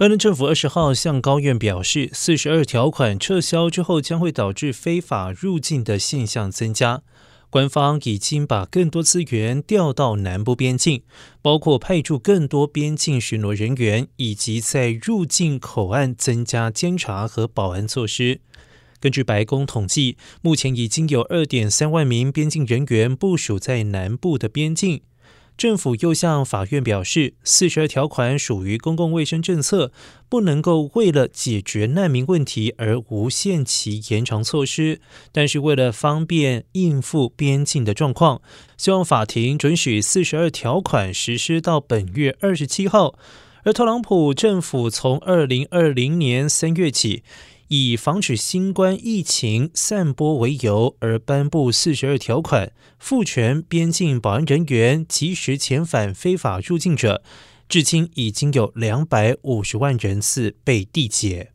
[0.00, 7.02] 拜登政府二十号向高院表示，四十二条款撤销之后，将会导致非法入境的现象增加。
[7.50, 11.02] 官方已经把更多资源调到南部边境，
[11.42, 18.40] 包括派驻更多边境巡逻人员，以及在入境口岸增加监察和保安措施。
[19.00, 25.02] 根据白宫统计，目前已经有二点三万名边境人员部署在南部的边境。
[25.60, 29.92] 政府又向法院表示，四十二条款属于公共卫生政策，
[30.26, 35.02] 不能够为了解决难民问题而无限期延长措施。
[35.32, 38.40] 但是为了方便应付边境的状况，
[38.78, 43.18] 希望法庭准许四十二条款实施到本月二十七号。
[43.64, 47.22] 而特朗普政府从二零二零年三月起。
[47.72, 57.22] 以防止新冠疫情散播为由而颁布四十二条款，赋权边境保安人员及时遣返非法入境者，
[57.68, 61.52] 至今已经有两百五十万人次被缔结。